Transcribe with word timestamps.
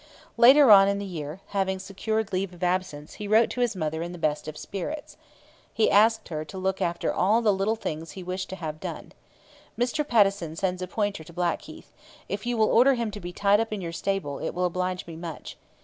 Later 0.35 0.71
on 0.71 0.87
in 0.87 0.97
the 0.97 1.05
year, 1.05 1.41
having 1.49 1.77
secured 1.77 2.33
leave 2.33 2.55
of 2.55 2.63
absence, 2.63 3.13
he 3.21 3.27
wrote 3.27 3.51
to 3.51 3.61
his 3.61 3.75
mother 3.75 4.01
in 4.01 4.13
the 4.13 4.17
best 4.17 4.47
of 4.47 4.57
spirits. 4.57 5.15
He 5.71 5.91
asked 5.91 6.29
her 6.29 6.43
to 6.43 6.57
look 6.57 6.81
after 6.81 7.13
all 7.13 7.43
the 7.43 7.53
little 7.53 7.75
things 7.75 8.13
he 8.13 8.23
wished 8.23 8.49
to 8.49 8.55
have 8.55 8.79
done. 8.79 9.11
'Mr 9.77 10.07
Pattison 10.07 10.55
sends 10.55 10.81
a 10.81 10.87
pointer 10.87 11.23
to 11.23 11.33
Blackheath; 11.33 11.93
if 12.27 12.47
you 12.47 12.57
will 12.57 12.65
order 12.71 12.95
him 12.95 13.11
to 13.11 13.19
be 13.19 13.31
tied 13.31 13.59
up 13.59 13.71
in 13.71 13.79
your 13.79 13.91
stable, 13.91 14.39
it 14.39 14.55
will 14.55 14.65
oblige 14.65 15.05
me 15.05 15.15
much. 15.15 15.55